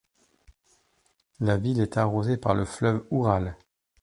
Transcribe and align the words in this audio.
La 1.41 1.57
ville 1.57 1.79
est 1.79 1.95
arrosée 1.95 2.35
par 2.37 2.55
le 2.55 2.65
fleuve 2.65 3.05
Oural. 3.11 3.55